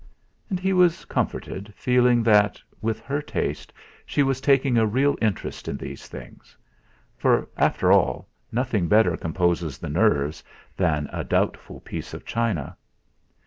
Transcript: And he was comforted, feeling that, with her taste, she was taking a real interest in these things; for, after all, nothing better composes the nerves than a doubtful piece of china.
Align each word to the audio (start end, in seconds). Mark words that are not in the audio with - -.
And 0.49 0.59
he 0.59 0.73
was 0.73 1.05
comforted, 1.05 1.71
feeling 1.77 2.23
that, 2.23 2.59
with 2.81 3.01
her 3.01 3.21
taste, 3.21 3.71
she 4.03 4.23
was 4.23 4.41
taking 4.41 4.75
a 4.75 4.87
real 4.87 5.15
interest 5.21 5.67
in 5.67 5.77
these 5.77 6.07
things; 6.07 6.57
for, 7.15 7.47
after 7.55 7.91
all, 7.91 8.27
nothing 8.51 8.87
better 8.87 9.15
composes 9.15 9.77
the 9.77 9.89
nerves 9.89 10.43
than 10.75 11.07
a 11.13 11.23
doubtful 11.23 11.81
piece 11.81 12.15
of 12.15 12.25
china. 12.25 12.75